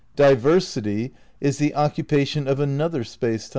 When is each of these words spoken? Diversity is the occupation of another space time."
Diversity 0.15 1.13
is 1.39 1.59
the 1.59 1.75
occupation 1.75 2.47
of 2.47 2.59
another 2.59 3.03
space 3.03 3.43
time." 3.49 3.49